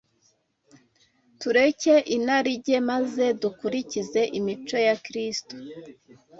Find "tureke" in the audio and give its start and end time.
1.39-1.95